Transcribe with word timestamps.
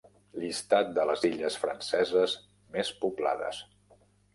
Llistat 0.43 0.89
de 0.95 1.05
les 1.11 1.27
illes 1.29 1.59
franceses 1.67 2.37
més 2.79 2.95
poblades. 3.05 3.67